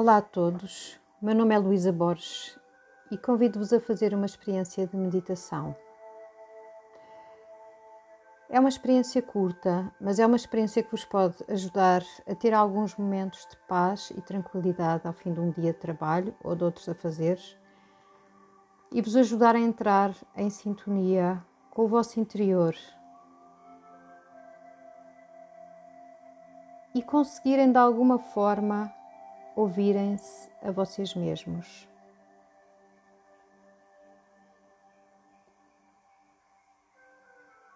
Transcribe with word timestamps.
Olá 0.00 0.18
a 0.18 0.22
todos, 0.22 0.96
meu 1.20 1.34
nome 1.34 1.52
é 1.52 1.58
Luísa 1.58 1.90
Borges 1.90 2.56
e 3.10 3.18
convido-vos 3.18 3.72
a 3.72 3.80
fazer 3.80 4.14
uma 4.14 4.26
experiência 4.26 4.86
de 4.86 4.96
meditação. 4.96 5.74
É 8.48 8.60
uma 8.60 8.68
experiência 8.68 9.20
curta, 9.20 9.92
mas 10.00 10.20
é 10.20 10.24
uma 10.24 10.36
experiência 10.36 10.84
que 10.84 10.90
vos 10.92 11.04
pode 11.04 11.38
ajudar 11.48 12.04
a 12.28 12.34
ter 12.36 12.54
alguns 12.54 12.94
momentos 12.94 13.44
de 13.50 13.56
paz 13.66 14.12
e 14.16 14.22
tranquilidade 14.22 15.04
ao 15.04 15.12
fim 15.12 15.32
de 15.32 15.40
um 15.40 15.50
dia 15.50 15.72
de 15.72 15.80
trabalho 15.80 16.32
ou 16.44 16.54
de 16.54 16.62
outros 16.62 16.88
a 16.88 16.94
fazer 16.94 17.40
e 18.92 19.02
vos 19.02 19.16
ajudar 19.16 19.56
a 19.56 19.60
entrar 19.60 20.14
em 20.36 20.48
sintonia 20.48 21.44
com 21.70 21.86
o 21.86 21.88
vosso 21.88 22.20
interior 22.20 22.76
e 26.94 27.02
conseguirem 27.02 27.72
de 27.72 27.78
alguma 27.78 28.20
forma 28.20 28.96
ouvirem-se 29.58 30.48
a 30.62 30.70
vocês 30.70 31.16
mesmos. 31.16 31.88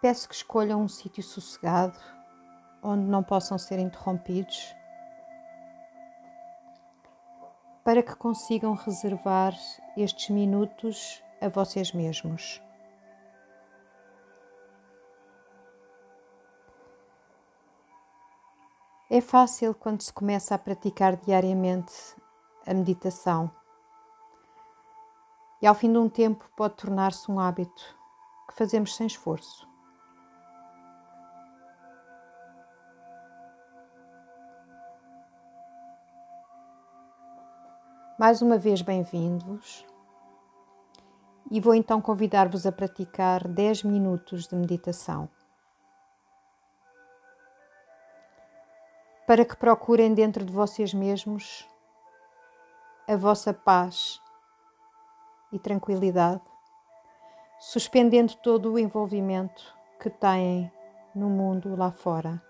Peço 0.00 0.28
que 0.28 0.34
escolham 0.36 0.80
um 0.80 0.86
sítio 0.86 1.24
sossegado, 1.24 1.98
onde 2.84 3.02
não 3.02 3.20
possam 3.24 3.58
ser 3.58 3.80
interrompidos, 3.80 4.72
para 7.84 8.00
que 8.00 8.14
consigam 8.14 8.74
reservar 8.74 9.52
estes 9.96 10.30
minutos 10.30 11.20
a 11.40 11.48
vocês 11.48 11.92
mesmos. 11.92 12.62
É 19.14 19.20
fácil 19.20 19.74
quando 19.74 20.00
se 20.00 20.10
começa 20.10 20.54
a 20.54 20.58
praticar 20.58 21.16
diariamente 21.16 21.92
a 22.66 22.72
meditação. 22.72 23.50
E 25.60 25.66
ao 25.66 25.74
fim 25.74 25.92
de 25.92 25.98
um 25.98 26.08
tempo 26.08 26.48
pode 26.56 26.76
tornar-se 26.76 27.30
um 27.30 27.38
hábito 27.38 27.94
que 28.48 28.56
fazemos 28.56 28.96
sem 28.96 29.06
esforço. 29.06 29.68
Mais 38.18 38.40
uma 38.40 38.56
vez, 38.56 38.80
bem-vindos. 38.80 39.84
E 41.50 41.60
vou 41.60 41.74
então 41.74 42.00
convidar-vos 42.00 42.64
a 42.64 42.72
praticar 42.72 43.46
10 43.46 43.82
minutos 43.82 44.46
de 44.46 44.56
meditação. 44.56 45.28
Para 49.26 49.44
que 49.44 49.56
procurem 49.56 50.14
dentro 50.14 50.44
de 50.44 50.52
vocês 50.52 50.92
mesmos 50.92 51.68
a 53.08 53.16
vossa 53.16 53.52
paz 53.52 54.20
e 55.52 55.58
tranquilidade, 55.58 56.42
suspendendo 57.58 58.34
todo 58.36 58.72
o 58.72 58.78
envolvimento 58.78 59.62
que 60.00 60.10
têm 60.10 60.72
no 61.14 61.28
mundo 61.28 61.76
lá 61.76 61.90
fora. 61.90 62.42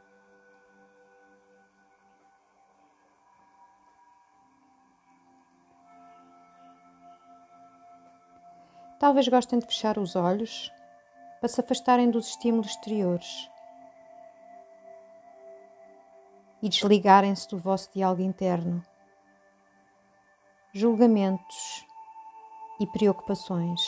Talvez 8.98 9.26
gostem 9.26 9.58
de 9.58 9.66
fechar 9.66 9.98
os 9.98 10.14
olhos 10.14 10.72
para 11.40 11.48
se 11.48 11.60
afastarem 11.60 12.08
dos 12.08 12.28
estímulos 12.28 12.68
exteriores 12.68 13.51
e 16.62 16.68
desligarem-se 16.68 17.48
do 17.48 17.58
vosso 17.58 17.92
diálogo 17.92 18.22
interno. 18.22 18.82
Julgamentos 20.72 21.84
e 22.78 22.86
preocupações. 22.86 23.80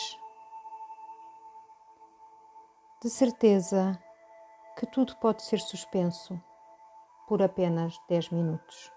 De 3.01 3.09
certeza 3.09 3.97
que 4.77 4.85
tudo 4.85 5.15
pode 5.17 5.41
ser 5.41 5.59
suspenso 5.59 6.39
por 7.27 7.41
apenas 7.41 7.97
10 8.09 8.29
minutos. 8.29 8.91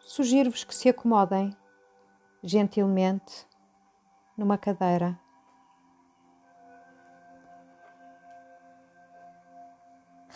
Sugiro-vos 0.00 0.64
que 0.64 0.74
se 0.74 0.88
acomodem 0.88 1.56
gentilmente 2.42 3.46
numa 4.36 4.58
cadeira. 4.58 5.18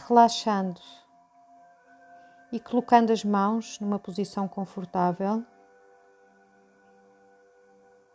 Relaxando 0.07 0.81
e 2.51 2.59
colocando 2.59 3.13
as 3.13 3.25
mãos 3.25 3.79
numa 3.79 3.99
posição 3.99 4.49
confortável, 4.49 5.45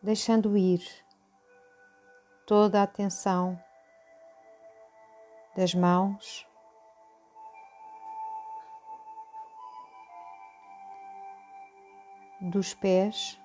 deixando 0.01 0.57
ir 0.57 0.81
toda 2.47 2.79
a 2.79 2.83
atenção 2.83 3.61
das 5.55 5.75
mãos. 5.75 6.47
Dos 12.41 12.73
pés 12.73 13.39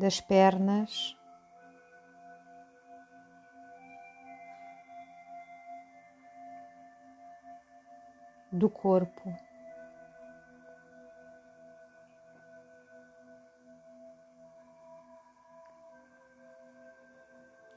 das 0.00 0.18
pernas. 0.18 1.14
Do 8.50 8.68
corpo, 8.68 9.32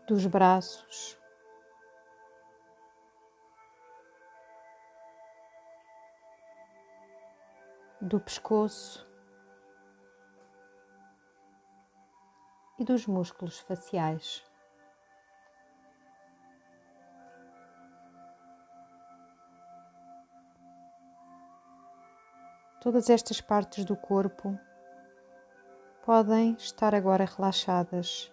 dos 0.08 0.26
braços, 0.26 1.18
do 8.02 8.20
pescoço. 8.20 9.13
E 12.84 12.86
dos 12.86 13.08
músculos 13.08 13.60
faciais. 13.60 14.44
Todas 22.82 23.10
estas 23.10 23.40
partes 23.40 23.86
do 23.86 23.96
corpo 23.96 24.60
podem 26.06 26.56
estar 26.56 26.94
agora 26.94 27.24
relaxadas 27.24 28.30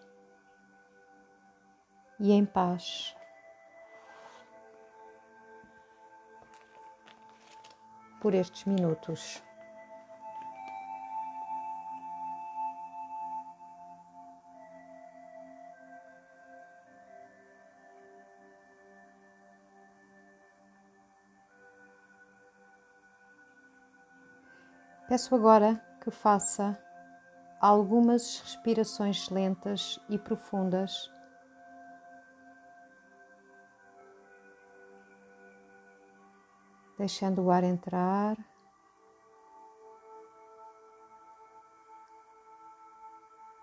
e 2.18 2.32
em 2.32 2.44
paz. 2.44 3.16
Por 8.20 8.34
estes 8.34 8.64
minutos. 8.64 9.40
Peço 25.10 25.34
agora 25.34 25.74
que 26.00 26.08
faça 26.08 26.80
algumas 27.60 28.38
respirações 28.42 29.28
lentas 29.28 29.98
e 30.08 30.16
profundas. 30.16 31.10
Deixando 36.96 37.42
o 37.42 37.50
ar 37.50 37.64
entrar. 37.64 38.36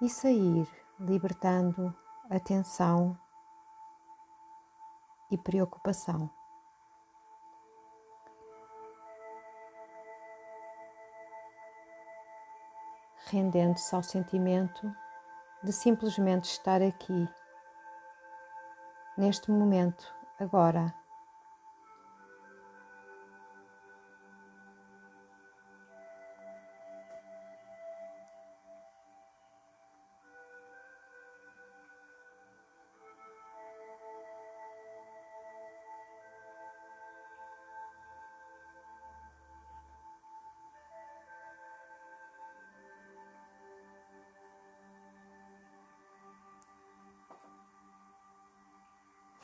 E 0.02 0.10
sair, 0.10 0.68
libertando 1.00 1.96
a 2.30 2.42
tensão 2.42 3.18
e 5.32 5.38
preocupação. 5.38 6.37
Rendendo-se 13.30 13.94
ao 13.96 14.04
sentimento 14.04 14.92
de 15.64 15.72
simplesmente 15.72 16.46
estar 16.46 16.82
aqui, 16.82 17.28
neste 19.18 19.52
momento, 19.52 20.14
agora. 20.40 20.94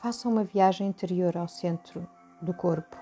Façam 0.04 0.30
uma 0.30 0.44
viagem 0.44 0.86
interior 0.86 1.34
ao 1.34 1.48
centro 1.48 2.06
do 2.42 2.52
corpo. 2.52 2.94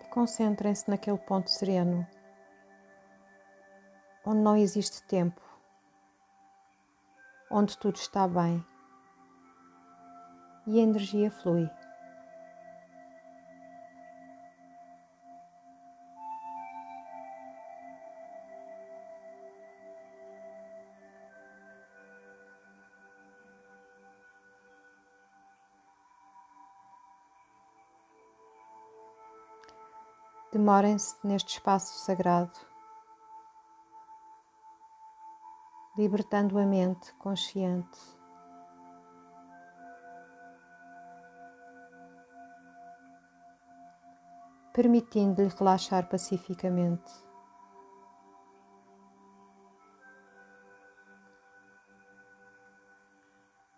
E 0.00 0.08
concentrem-se 0.08 0.88
naquele 0.88 1.18
ponto 1.18 1.50
sereno, 1.50 2.06
onde 4.24 4.40
não 4.40 4.56
existe 4.56 5.02
tempo, 5.02 5.42
onde 7.50 7.76
tudo 7.76 7.96
está 7.96 8.26
bem 8.26 8.64
e 10.66 10.80
a 10.80 10.82
energia 10.82 11.30
flui. 11.30 11.68
Demorem-se 30.58 31.14
neste 31.22 31.50
espaço 31.50 32.04
sagrado, 32.04 32.58
libertando 35.96 36.58
a 36.58 36.66
mente 36.66 37.14
consciente. 37.14 37.96
Permitindo-lhe 44.72 45.48
relaxar 45.48 46.08
pacificamente. 46.08 47.12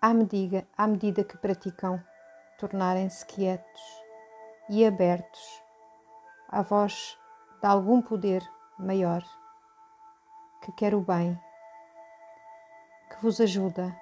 À 0.01 0.15
medida, 0.15 0.67
à 0.79 0.87
medida 0.87 1.25
que 1.25 1.37
praticam, 1.37 2.03
tornarem-se 2.59 3.27
quietos 3.27 3.83
e 4.71 4.87
abertos 4.87 5.60
a 6.53 6.63
voz 6.63 7.17
de 7.61 7.67
algum 7.67 8.03
poder 8.03 8.43
maior 8.77 9.23
que 10.61 10.73
quer 10.73 10.95
o 10.95 11.01
bem, 11.01 11.41
que 13.09 13.23
vos 13.23 13.41
ajuda, 13.41 13.97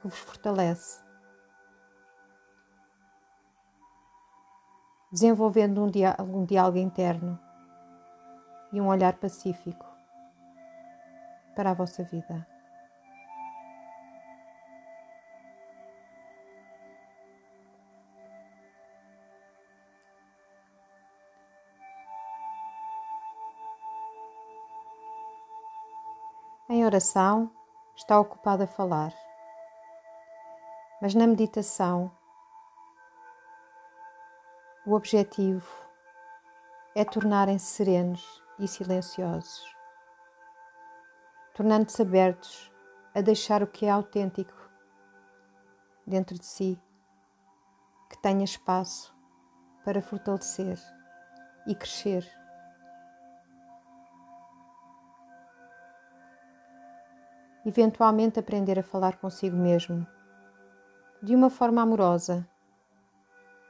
que 0.00 0.08
vos 0.08 0.18
fortalece, 0.18 1.02
desenvolvendo 5.10 5.82
um, 5.82 5.90
um 6.36 6.44
diálogo 6.44 6.78
interno 6.78 7.38
e 8.72 8.80
um 8.80 8.86
olhar 8.86 9.14
pacífico 9.14 9.86
para 11.56 11.72
a 11.72 11.74
vossa 11.74 12.04
vida. 12.04 12.46
Oração, 26.98 27.48
está 27.94 28.18
ocupado 28.18 28.64
a 28.64 28.66
falar. 28.66 29.14
Mas 31.00 31.14
na 31.14 31.28
meditação, 31.28 32.10
o 34.84 34.94
objetivo 34.94 35.68
é 36.96 37.04
tornarem-se 37.04 37.66
serenos 37.66 38.42
e 38.58 38.66
silenciosos, 38.66 39.64
tornando-se 41.54 42.02
abertos 42.02 42.72
a 43.14 43.20
deixar 43.20 43.62
o 43.62 43.66
que 43.68 43.86
é 43.86 43.90
autêntico 43.90 44.68
dentro 46.04 46.36
de 46.36 46.44
si, 46.44 46.82
que 48.10 48.18
tenha 48.18 48.42
espaço 48.42 49.14
para 49.84 50.02
fortalecer 50.02 50.78
e 51.64 51.76
crescer. 51.76 52.37
Eventualmente 57.68 58.40
aprender 58.40 58.78
a 58.78 58.82
falar 58.82 59.18
consigo 59.18 59.54
mesmo 59.54 60.06
de 61.22 61.34
uma 61.34 61.50
forma 61.50 61.82
amorosa 61.82 62.48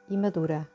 e 0.07 0.15
madura. 0.15 0.65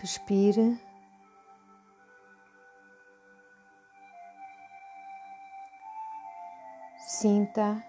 Respire. 0.00 0.78
Sinta 6.98 7.82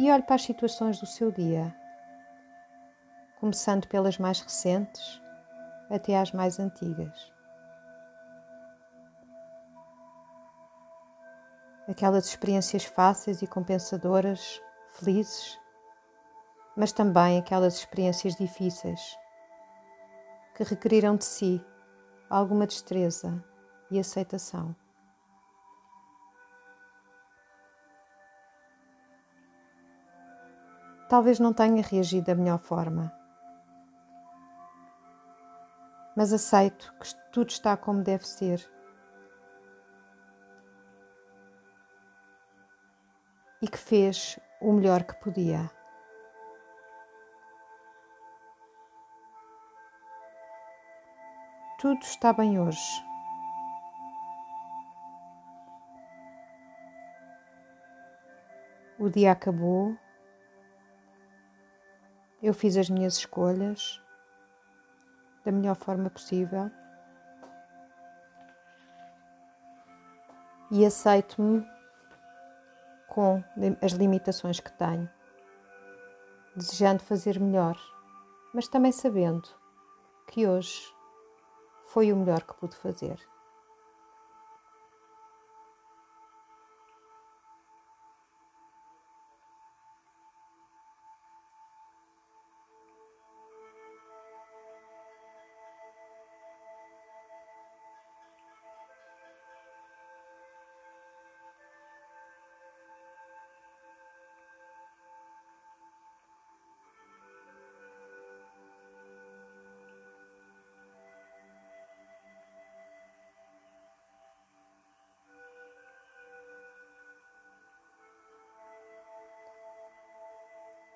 e 0.00 0.10
olhe 0.10 0.22
para 0.22 0.36
as 0.36 0.42
situações 0.44 0.98
do 0.98 1.04
seu 1.04 1.30
dia, 1.30 1.76
começando 3.38 3.86
pelas 3.86 4.16
mais 4.16 4.40
recentes 4.40 5.20
até 5.90 6.18
às 6.18 6.32
mais 6.32 6.58
antigas. 6.58 7.30
Aquelas 11.86 12.24
experiências 12.24 12.86
fáceis 12.86 13.42
e 13.42 13.46
compensadoras, 13.46 14.62
felizes, 14.94 15.60
mas 16.74 16.92
também 16.92 17.38
aquelas 17.38 17.74
experiências 17.74 18.34
difíceis 18.36 19.18
que 20.54 20.64
requeriram 20.64 21.14
de 21.14 21.26
si 21.26 21.62
alguma 22.30 22.66
destreza 22.66 23.44
e 23.90 23.98
aceitação. 23.98 24.74
Talvez 31.10 31.40
não 31.40 31.52
tenha 31.52 31.82
reagido 31.82 32.26
da 32.26 32.36
melhor 32.36 32.60
forma. 32.60 33.12
Mas 36.16 36.32
aceito 36.32 36.94
que 37.00 37.12
tudo 37.32 37.50
está 37.50 37.76
como 37.76 38.00
deve 38.00 38.24
ser. 38.24 38.64
E 43.60 43.66
que 43.66 43.76
fez 43.76 44.38
o 44.60 44.72
melhor 44.72 45.02
que 45.02 45.14
podia. 45.14 45.68
Tudo 51.80 52.00
está 52.02 52.32
bem 52.32 52.60
hoje. 52.60 53.04
O 58.96 59.08
dia 59.08 59.32
acabou 59.32 59.98
eu 62.42 62.54
fiz 62.54 62.76
as 62.76 62.88
minhas 62.88 63.16
escolhas 63.16 64.02
da 65.44 65.52
melhor 65.52 65.74
forma 65.76 66.08
possível 66.08 66.70
e 70.70 70.84
aceito-me 70.86 71.66
com 73.08 73.42
as 73.82 73.92
limitações 73.92 74.60
que 74.60 74.72
tenho, 74.72 75.10
desejando 76.54 77.02
fazer 77.02 77.40
melhor, 77.40 77.76
mas 78.54 78.68
também 78.68 78.92
sabendo 78.92 79.48
que 80.28 80.46
hoje 80.46 80.94
foi 81.86 82.12
o 82.12 82.16
melhor 82.16 82.42
que 82.42 82.54
pude 82.54 82.76
fazer. 82.76 83.18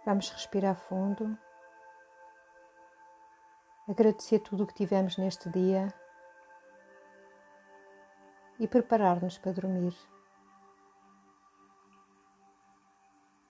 Vamos 0.05 0.29
respirar 0.31 0.75
fundo, 0.75 1.39
agradecer 3.89 4.39
tudo 4.41 4.65
o 4.65 4.67
que 4.67 4.75
tivemos 4.75 5.17
neste 5.17 5.49
dia 5.49 5.93
e 8.59 8.69
preparar-nos 8.69 9.39
para 9.39 9.53
dormir. 9.53 9.97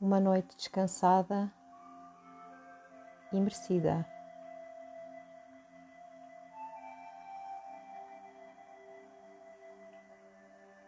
uma 0.04 0.20
noite 0.20 0.54
descansada 0.54 1.50
e 3.32 3.40
merecida. 3.40 4.06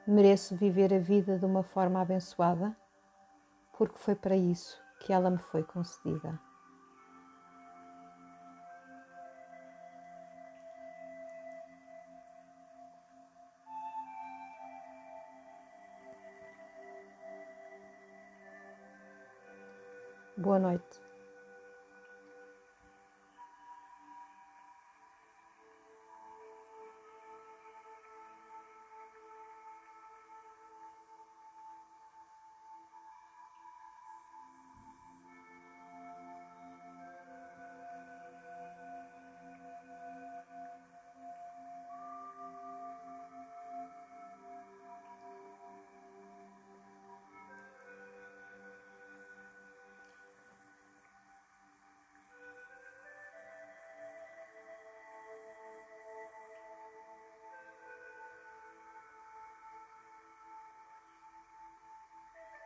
Mereço 0.06 0.54
viver 0.54 0.92
a 0.92 0.98
vida 0.98 1.38
de 1.38 1.46
uma 1.46 1.62
forma 1.62 2.00
abençoada, 2.00 2.76
porque 3.72 3.96
foi 3.96 4.14
para 4.14 4.36
isso 4.36 4.85
que 4.98 5.12
ela 5.12 5.30
me 5.30 5.38
foi 5.38 5.62
concedida. 5.62 6.38
Boa 20.36 20.58
noite. 20.58 21.05